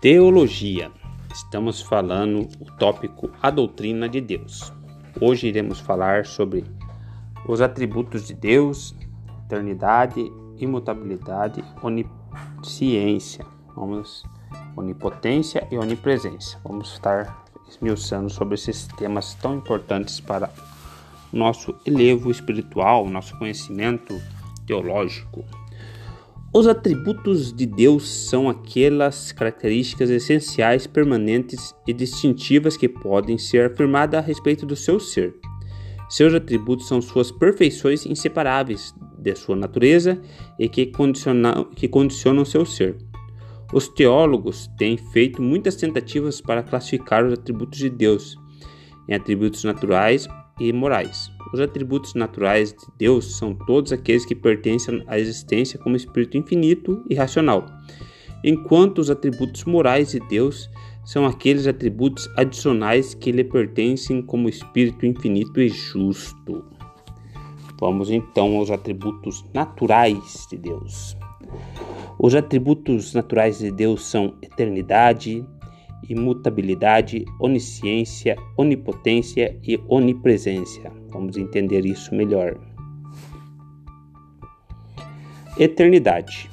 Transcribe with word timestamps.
Teologia. 0.00 0.92
Estamos 1.34 1.82
falando 1.82 2.48
o 2.60 2.64
tópico 2.78 3.32
A 3.42 3.50
Doutrina 3.50 4.08
de 4.08 4.20
Deus. 4.20 4.72
Hoje 5.20 5.48
iremos 5.48 5.80
falar 5.80 6.24
sobre 6.24 6.64
os 7.44 7.60
atributos 7.60 8.24
de 8.24 8.32
Deus, 8.32 8.94
eternidade, 9.44 10.20
imutabilidade, 10.56 11.64
onisciência, 11.82 13.44
vamos, 13.74 14.22
onipotência 14.76 15.66
e 15.68 15.76
onipresença. 15.76 16.60
Vamos 16.62 16.92
estar 16.92 17.44
esmiuçando 17.68 18.30
sobre 18.30 18.54
esses 18.54 18.86
temas 18.86 19.34
tão 19.34 19.56
importantes 19.56 20.20
para 20.20 20.48
nosso 21.32 21.74
elevo 21.84 22.30
espiritual, 22.30 23.04
nosso 23.08 23.36
conhecimento 23.36 24.14
teológico. 24.64 25.44
Os 26.50 26.66
atributos 26.66 27.52
de 27.52 27.66
Deus 27.66 28.08
são 28.08 28.48
aquelas 28.48 29.32
características 29.32 30.08
essenciais, 30.08 30.86
permanentes 30.86 31.74
e 31.86 31.92
distintivas 31.92 32.74
que 32.74 32.88
podem 32.88 33.36
ser 33.36 33.70
afirmadas 33.70 34.18
a 34.18 34.26
respeito 34.26 34.64
do 34.64 34.74
seu 34.74 34.98
ser. 34.98 35.34
Seus 36.08 36.32
atributos 36.32 36.88
são 36.88 37.02
suas 37.02 37.30
perfeições 37.30 38.06
inseparáveis 38.06 38.94
de 39.18 39.34
sua 39.34 39.56
natureza 39.56 40.18
e 40.58 40.70
que 40.70 40.86
condicionam, 40.86 41.64
que 41.64 41.86
condicionam 41.86 42.46
seu 42.46 42.64
ser. 42.64 42.96
Os 43.70 43.86
teólogos 43.86 44.70
têm 44.78 44.96
feito 44.96 45.42
muitas 45.42 45.76
tentativas 45.76 46.40
para 46.40 46.62
classificar 46.62 47.26
os 47.26 47.34
atributos 47.34 47.78
de 47.78 47.90
Deus 47.90 48.38
em 49.06 49.14
atributos 49.14 49.64
naturais 49.64 50.26
e 50.60 50.72
morais. 50.72 51.30
Os 51.52 51.60
atributos 51.60 52.14
naturais 52.14 52.72
de 52.72 52.86
Deus 52.98 53.36
são 53.36 53.54
todos 53.54 53.92
aqueles 53.92 54.26
que 54.26 54.34
pertencem 54.34 55.02
à 55.06 55.18
existência 55.18 55.78
como 55.78 55.96
espírito 55.96 56.36
infinito 56.36 57.02
e 57.08 57.14
racional, 57.14 57.64
enquanto 58.44 58.98
os 58.98 59.10
atributos 59.10 59.64
morais 59.64 60.10
de 60.10 60.20
Deus 60.20 60.68
são 61.04 61.24
aqueles 61.24 61.66
atributos 61.66 62.28
adicionais 62.36 63.14
que 63.14 63.32
lhe 63.32 63.44
pertencem 63.44 64.20
como 64.20 64.48
espírito 64.48 65.06
infinito 65.06 65.60
e 65.60 65.68
justo. 65.68 66.64
Vamos 67.80 68.10
então 68.10 68.56
aos 68.56 68.70
atributos 68.70 69.44
naturais 69.54 70.46
de 70.50 70.58
Deus. 70.58 71.16
Os 72.18 72.34
atributos 72.34 73.14
naturais 73.14 73.58
de 73.58 73.70
Deus 73.70 74.04
são 74.04 74.34
eternidade, 74.42 75.46
imutabilidade, 76.08 77.24
onisciência, 77.40 78.36
onipotência 78.56 79.58
e 79.62 79.80
onipresença. 79.88 80.92
Vamos 81.10 81.36
entender 81.36 81.84
isso 81.84 82.14
melhor. 82.14 82.58
Eternidade. 85.58 86.50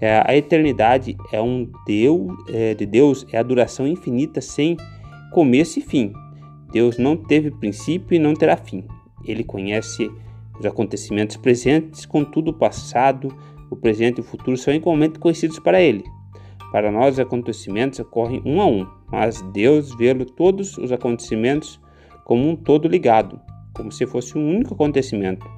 É, 0.00 0.22
a 0.26 0.36
eternidade 0.36 1.16
é 1.32 1.40
um 1.40 1.70
Deus 1.86 2.32
é, 2.48 2.74
de 2.74 2.84
Deus 2.84 3.24
é 3.32 3.38
a 3.38 3.42
duração 3.42 3.86
infinita 3.86 4.40
sem 4.40 4.76
começo 5.32 5.78
e 5.78 5.82
fim. 5.82 6.12
Deus 6.72 6.98
não 6.98 7.16
teve 7.16 7.50
princípio 7.52 8.16
e 8.16 8.18
não 8.18 8.34
terá 8.34 8.56
fim. 8.56 8.84
Ele 9.24 9.44
conhece 9.44 10.10
os 10.58 10.66
acontecimentos 10.66 11.36
presentes, 11.36 12.04
contudo 12.04 12.50
o 12.50 12.54
passado, 12.54 13.34
o 13.70 13.76
presente 13.76 14.18
e 14.18 14.20
o 14.20 14.24
futuro 14.24 14.56
são 14.56 14.74
igualmente 14.74 15.18
conhecidos 15.18 15.58
para 15.58 15.80
ele. 15.80 16.04
Para 16.74 16.90
nós, 16.90 17.14
os 17.14 17.20
acontecimentos 17.20 18.00
ocorrem 18.00 18.42
um 18.44 18.60
a 18.60 18.66
um, 18.66 18.84
mas 19.06 19.40
Deus 19.52 19.94
vê 19.94 20.12
todos 20.24 20.76
os 20.76 20.90
acontecimentos 20.90 21.80
como 22.24 22.48
um 22.48 22.56
todo 22.56 22.88
ligado, 22.88 23.40
como 23.72 23.92
se 23.92 24.04
fosse 24.08 24.36
um 24.36 24.56
único 24.56 24.74
acontecimento. 24.74 25.48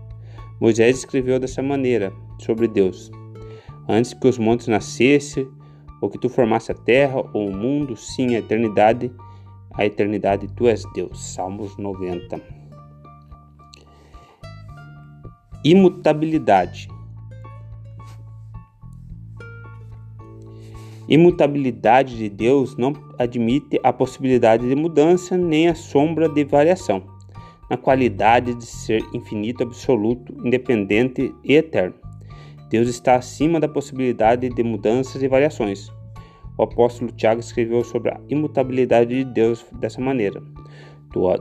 Moisés 0.60 0.98
escreveu 0.98 1.40
dessa 1.40 1.62
maneira 1.62 2.12
sobre 2.38 2.68
Deus: 2.68 3.10
Antes 3.88 4.12
que 4.12 4.28
os 4.28 4.36
montes 4.36 4.68
nascessem, 4.68 5.48
ou 6.02 6.10
que 6.10 6.18
tu 6.18 6.28
formasse 6.28 6.70
a 6.70 6.74
terra 6.74 7.24
ou 7.32 7.48
o 7.48 7.56
mundo, 7.56 7.96
sim, 7.96 8.34
a 8.34 8.40
eternidade, 8.40 9.10
a 9.72 9.86
eternidade 9.86 10.46
tu 10.48 10.68
és 10.68 10.82
Deus. 10.92 11.32
Salmos 11.32 11.78
90. 11.78 12.38
Imutabilidade. 15.64 16.94
Imutabilidade 21.08 22.16
de 22.16 22.28
Deus 22.28 22.76
não 22.76 22.92
admite 23.16 23.78
a 23.84 23.92
possibilidade 23.92 24.68
de 24.68 24.74
mudança 24.74 25.36
nem 25.36 25.68
a 25.68 25.74
sombra 25.74 26.28
de 26.28 26.42
variação, 26.42 27.00
na 27.70 27.76
qualidade 27.76 28.54
de 28.54 28.66
ser 28.66 29.04
infinito, 29.14 29.62
absoluto, 29.62 30.34
independente 30.44 31.32
e 31.44 31.54
eterno. 31.54 31.94
Deus 32.68 32.88
está 32.88 33.14
acima 33.14 33.60
da 33.60 33.68
possibilidade 33.68 34.48
de 34.48 34.62
mudanças 34.64 35.22
e 35.22 35.28
variações. 35.28 35.88
O 36.58 36.64
apóstolo 36.64 37.12
Tiago 37.12 37.38
escreveu 37.38 37.84
sobre 37.84 38.10
a 38.10 38.20
imutabilidade 38.28 39.14
de 39.14 39.24
Deus 39.24 39.64
dessa 39.78 40.00
maneira: 40.00 40.42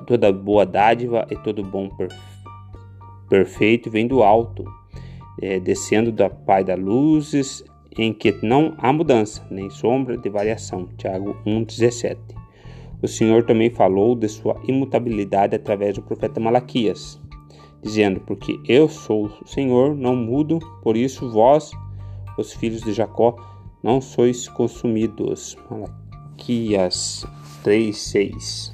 Toda 0.05 0.31
boa 0.31 0.63
dádiva 0.63 1.25
e 1.31 1.35
todo 1.37 1.63
bom 1.63 1.89
perfeito 3.27 3.89
vem 3.89 4.07
do 4.07 4.21
alto, 4.21 4.63
é, 5.41 5.59
descendo 5.59 6.11
do 6.11 6.29
Pai 6.29 6.63
das 6.63 6.79
luzes, 6.79 7.63
em 7.97 8.13
que 8.13 8.37
não 8.45 8.73
há 8.77 8.91
mudança, 8.91 9.45
nem 9.49 9.69
sombra 9.69 10.17
de 10.17 10.29
variação. 10.29 10.87
Tiago 10.97 11.35
1,17. 11.45 12.17
O 13.01 13.07
Senhor 13.07 13.43
também 13.43 13.69
falou 13.69 14.15
de 14.15 14.27
sua 14.27 14.59
imutabilidade 14.67 15.55
através 15.55 15.95
do 15.95 16.01
profeta 16.01 16.39
Malaquias, 16.39 17.21
dizendo: 17.81 18.19
Porque 18.21 18.59
eu 18.67 18.87
sou 18.89 19.25
o 19.25 19.47
Senhor, 19.47 19.95
não 19.95 20.15
mudo, 20.15 20.59
por 20.81 20.97
isso 20.97 21.29
vós, 21.29 21.71
os 22.37 22.53
filhos 22.53 22.81
de 22.81 22.93
Jacó, 22.93 23.35
não 23.83 24.01
sois 24.01 24.47
consumidos. 24.49 25.57
Malaquias 25.69 27.25
3,6. 27.63 28.73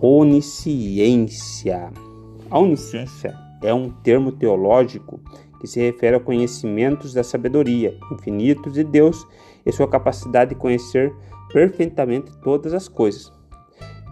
Onisciência. 0.00 1.90
A 2.50 2.58
onisciência 2.58 3.38
é 3.62 3.72
um 3.72 3.90
termo 3.90 4.32
teológico 4.32 5.20
que 5.60 5.66
se 5.66 5.80
refere 5.80 6.16
a 6.16 6.20
conhecimentos 6.20 7.12
da 7.12 7.22
sabedoria 7.22 7.96
infinitos 8.12 8.74
de 8.74 8.84
Deus 8.84 9.26
e 9.64 9.72
sua 9.72 9.88
capacidade 9.88 10.50
de 10.50 10.60
conhecer 10.60 11.12
perfeitamente 11.52 12.30
todas 12.42 12.72
as 12.72 12.88
coisas. 12.88 13.32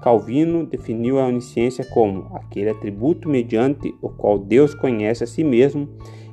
Calvino 0.02 0.66
definiu 0.66 1.18
a 1.18 1.26
onisciência 1.26 1.84
como 1.84 2.30
aquele 2.34 2.70
atributo 2.70 3.28
mediante 3.28 3.94
o 4.00 4.08
qual 4.08 4.38
Deus 4.38 4.74
conhece 4.74 5.24
a 5.24 5.26
si 5.26 5.42
mesmo 5.42 5.88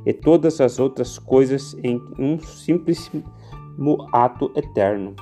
e 0.05 0.13
todas 0.13 0.59
as 0.59 0.79
outras 0.79 1.17
coisas 1.17 1.75
em 1.83 2.01
um 2.19 2.39
simples 2.39 3.09
ato 4.11 4.51
eterno. 4.55 5.15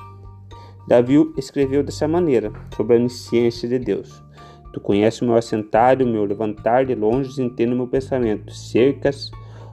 Davi 0.88 1.32
escreveu 1.38 1.82
dessa 1.82 2.08
maneira 2.08 2.52
sobre 2.76 2.96
a 2.96 2.98
onisciência 2.98 3.68
de 3.68 3.78
Deus. 3.78 4.22
Tu 4.72 4.80
conheces 4.80 5.20
o 5.20 5.26
meu 5.26 5.36
assentar 5.36 6.02
o 6.02 6.06
meu 6.06 6.24
levantar 6.24 6.84
de 6.86 6.94
longe, 6.94 7.40
entendo 7.40 7.72
o 7.72 7.76
meu 7.76 7.86
pensamento. 7.86 8.52
Cercas 8.52 9.30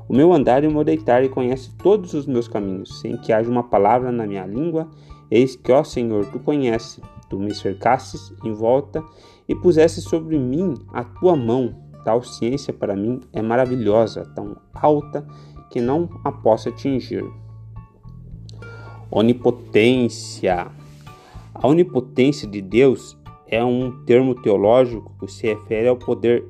o 0.09 0.15
meu 0.15 0.33
andar 0.33 0.63
e 0.63 0.67
o 0.67 0.71
meu 0.71 0.83
deitar 0.83 1.23
e 1.23 1.29
conhece 1.29 1.69
todos 1.77 2.15
os 2.15 2.25
meus 2.25 2.47
caminhos, 2.47 2.99
sem 2.99 3.15
que 3.15 3.31
haja 3.31 3.47
uma 3.47 3.61
palavra 3.61 4.11
na 4.11 4.25
minha 4.25 4.43
língua. 4.43 4.89
Eis 5.29 5.55
que, 5.55 5.71
ó 5.71 5.83
Senhor, 5.83 6.25
tu 6.25 6.39
conheces. 6.39 6.99
Tu 7.29 7.37
me 7.37 7.53
cercasses 7.53 8.33
em 8.43 8.51
volta 8.51 9.03
e 9.47 9.53
pusesse 9.53 10.01
sobre 10.01 10.39
mim 10.39 10.73
a 10.91 11.03
tua 11.03 11.35
mão. 11.35 11.75
Tal 12.03 12.23
ciência 12.23 12.73
para 12.73 12.95
mim 12.95 13.21
é 13.31 13.39
maravilhosa, 13.39 14.25
tão 14.33 14.57
alta 14.73 15.27
que 15.69 15.79
não 15.79 16.09
a 16.23 16.31
posso 16.31 16.69
atingir. 16.69 17.23
Onipotência. 19.11 20.71
A 21.53 21.67
onipotência 21.67 22.47
de 22.47 22.61
Deus 22.61 23.15
é 23.45 23.63
um 23.63 24.03
termo 24.05 24.33
teológico 24.33 25.13
que 25.19 25.31
se 25.31 25.45
refere 25.45 25.87
ao 25.87 25.97
poder 25.97 26.47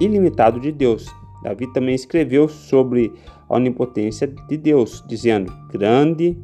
ilimitado 0.00 0.60
de 0.60 0.70
Deus, 0.70 1.12
Davi 1.44 1.70
também 1.74 1.94
escreveu 1.94 2.48
sobre 2.48 3.12
a 3.48 3.54
onipotência 3.54 4.26
de 4.26 4.56
Deus, 4.56 5.04
dizendo: 5.06 5.52
Grande 5.70 6.36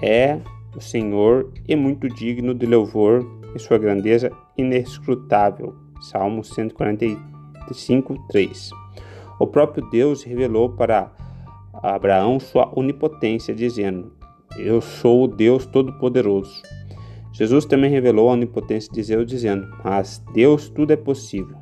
é 0.00 0.38
o 0.76 0.80
Senhor 0.80 1.52
e 1.68 1.74
muito 1.74 2.08
digno 2.08 2.54
de 2.54 2.64
louvor 2.64 3.26
e 3.54 3.58
sua 3.58 3.78
grandeza 3.78 4.30
inescrutável. 4.56 5.74
Salmo 6.00 6.44
145, 6.44 8.16
3. 8.28 8.70
O 9.40 9.46
próprio 9.46 9.88
Deus 9.90 10.22
revelou 10.22 10.70
para 10.70 11.12
Abraão 11.74 12.38
sua 12.38 12.72
onipotência, 12.78 13.52
dizendo: 13.52 14.12
Eu 14.56 14.80
sou 14.80 15.24
o 15.24 15.28
Deus 15.28 15.66
Todo-Poderoso. 15.66 16.62
Jesus 17.32 17.64
também 17.64 17.90
revelou 17.90 18.28
a 18.28 18.34
onipotência 18.34 18.92
de 18.92 19.02
Deus, 19.02 19.26
dizendo: 19.26 19.68
Mas 19.82 20.22
Deus 20.32 20.68
tudo 20.68 20.92
é 20.92 20.96
possível. 20.96 21.56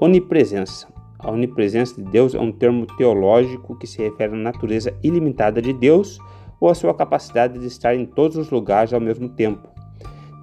Onipresença. 0.00 0.86
A 1.18 1.28
onipresença 1.28 1.96
de 1.96 2.08
Deus 2.08 2.32
é 2.32 2.38
um 2.38 2.52
termo 2.52 2.86
teológico 2.86 3.76
que 3.76 3.84
se 3.84 4.00
refere 4.00 4.32
à 4.32 4.36
natureza 4.36 4.94
ilimitada 5.02 5.60
de 5.60 5.72
Deus 5.72 6.20
ou 6.60 6.68
à 6.68 6.74
sua 6.74 6.94
capacidade 6.94 7.58
de 7.58 7.66
estar 7.66 7.96
em 7.96 8.06
todos 8.06 8.36
os 8.36 8.48
lugares 8.48 8.92
ao 8.92 9.00
mesmo 9.00 9.28
tempo. 9.28 9.68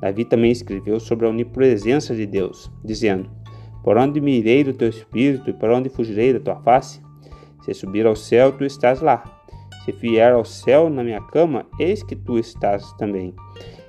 Davi 0.01 0.25
também 0.25 0.51
escreveu 0.51 0.99
sobre 0.99 1.25
a 1.25 1.29
onipresença 1.29 2.13
de 2.13 2.25
Deus, 2.25 2.69
dizendo: 2.83 3.29
Por 3.81 3.95
onde 3.95 4.19
me 4.19 4.39
irei 4.39 4.61
do 4.61 4.73
teu 4.73 4.89
espírito 4.89 5.49
e 5.49 5.53
por 5.53 5.69
onde 5.69 5.87
fugirei 5.87 6.33
da 6.33 6.39
tua 6.41 6.61
face? 6.61 7.01
Se 7.63 7.73
subir 7.73 8.05
ao 8.05 8.15
céu, 8.15 8.51
tu 8.51 8.65
estás 8.65 8.99
lá. 8.99 9.23
Se 9.85 9.93
vier 9.93 10.33
ao 10.33 10.43
céu 10.43 10.89
na 10.89 11.01
minha 11.01 11.21
cama, 11.21 11.65
eis 11.79 12.03
que 12.03 12.17
tu 12.17 12.37
estás 12.37 12.91
também. 12.97 13.33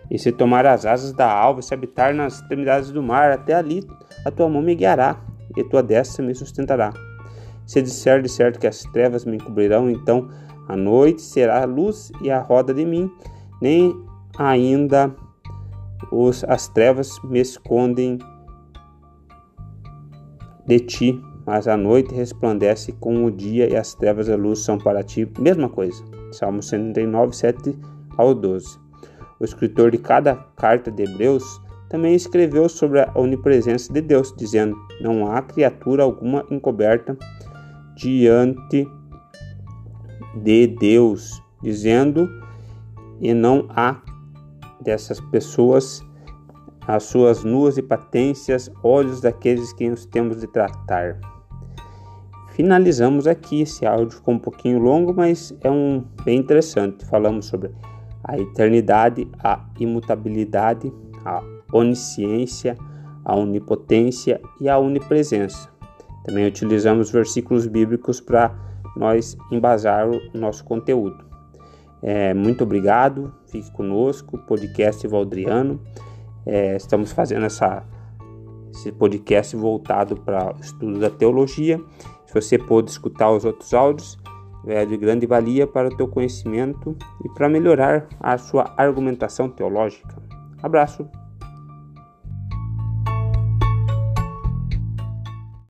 E 0.09 0.17
se 0.17 0.31
tomar 0.31 0.65
as 0.65 0.87
asas 0.87 1.13
da 1.13 1.29
alva, 1.29 1.61
se 1.61 1.75
habitar 1.75 2.15
nas 2.15 2.35
extremidades 2.35 2.93
do 2.93 3.03
mar, 3.03 3.33
até 3.33 3.53
ali 3.53 3.83
a 4.25 4.31
tua 4.31 4.49
mão 4.49 4.63
me 4.63 4.77
guiará, 4.77 5.26
e 5.57 5.65
tua 5.65 5.83
destra 5.83 6.25
me 6.25 6.35
sustentará. 6.35 6.93
Se 7.67 7.83
disser 7.83 8.23
de 8.23 8.29
certo 8.29 8.59
que 8.59 8.67
as 8.67 8.83
trevas 8.93 9.25
me 9.25 9.37
encobrirão, 9.37 9.91
então 9.91 10.29
a 10.69 10.77
noite 10.77 11.23
será 11.23 11.63
a 11.63 11.65
luz 11.65 12.13
e 12.23 12.31
a 12.31 12.41
roda 12.41 12.73
de 12.73 12.85
mim, 12.85 13.11
nem 13.61 13.95
ainda 14.39 15.15
os, 16.13 16.45
as 16.45 16.69
trevas 16.69 17.21
me 17.25 17.41
escondem 17.41 18.19
de 20.67 20.81
ti, 20.81 21.23
mas 21.45 21.69
a 21.69 21.77
noite 21.77 22.15
resplandece 22.15 22.93
com 22.93 23.25
o 23.25 23.31
dia 23.31 23.69
e 23.71 23.77
as 23.77 23.95
trevas 23.95 24.29
a 24.29 24.37
luz 24.37 24.61
são 24.61 24.79
para 24.79 25.03
ti. 25.03 25.31
Mesma 25.39 25.69
coisa. 25.69 26.03
Salmo 26.33 26.63
139, 26.63 27.37
7 27.37 27.79
ao 28.17 28.35
12. 28.35 28.79
O 29.39 29.45
escritor 29.45 29.91
de 29.91 29.99
cada 29.99 30.35
carta 30.57 30.91
de 30.91 31.05
Hebreus 31.05 31.61
também 31.89 32.15
escreveu 32.15 32.69
sobre 32.69 33.01
a 33.01 33.13
onipresença 33.15 33.93
de 33.93 34.01
Deus, 34.01 34.35
dizendo: 34.37 34.77
Não 35.01 35.31
há 35.31 35.43
criatura 35.43 36.03
alguma 36.03 36.45
encoberta 36.51 37.17
diante 37.95 38.89
de 40.43 40.67
Deus, 40.67 41.43
dizendo: 41.63 42.29
E 43.21 43.33
não 43.33 43.67
há 43.71 44.01
dessas 44.81 45.21
pessoas 45.21 46.05
as 46.87 47.03
suas 47.03 47.43
nuas 47.43 47.77
e 47.77 47.83
patências, 47.83 48.71
olhos 48.83 49.21
daqueles 49.21 49.73
que 49.73 49.89
nos 49.89 50.07
temos 50.07 50.41
de 50.41 50.47
tratar. 50.47 51.19
Finalizamos 52.51 53.27
aqui 53.27 53.63
esse 53.63 53.85
áudio, 53.85 54.17
ficou 54.17 54.35
um 54.35 54.39
pouquinho 54.39 54.79
longo, 54.79 55.13
mas 55.13 55.53
é 55.63 55.71
um 55.71 56.05
bem 56.25 56.39
interessante. 56.39 57.05
Falamos 57.05 57.47
sobre 57.47 57.71
a 58.25 58.39
eternidade, 58.39 59.29
a 59.43 59.63
imutabilidade, 59.79 60.93
a 61.25 61.43
onisciência, 61.73 62.77
a 63.25 63.37
onipotência 63.37 64.41
e 64.61 64.69
a 64.69 64.79
onipresença. 64.79 65.69
Também 66.25 66.47
utilizamos 66.47 67.11
versículos 67.11 67.67
bíblicos 67.67 68.21
para 68.21 68.55
nós 68.97 69.37
embasar 69.51 70.09
o 70.09 70.21
nosso 70.35 70.65
conteúdo. 70.65 71.25
É, 72.03 72.35
muito 72.35 72.65
obrigado, 72.65 73.33
fique 73.47 73.71
conosco, 73.73 74.39
podcast 74.39 75.07
Valdriano. 75.07 75.81
É, 76.45 76.77
estamos 76.77 77.13
fazendo 77.13 77.47
essa, 77.47 77.85
esse 78.73 78.93
podcast 78.93 79.57
voltado 79.57 80.17
para 80.17 80.55
o 80.55 80.61
estudo 80.61 80.99
da 80.99 81.11
teologia. 81.11 81.81
Se 82.27 82.35
você 82.35 82.59
pôde 82.59 82.91
escutar 82.91 83.31
os 83.31 83.45
outros 83.45 83.73
áudios, 83.75 84.19
é 84.67 84.85
de 84.85 84.97
grande 84.97 85.27
valia 85.27 85.67
para 85.67 85.89
o 85.89 85.97
teu 85.97 86.09
conhecimento 86.09 86.97
e 87.25 87.29
para 87.29 87.49
melhorar 87.49 88.09
a 88.21 88.37
sua 88.37 88.75
argumentação 88.77 89.49
teológica. 89.49 90.17
Abraço! 90.63 91.26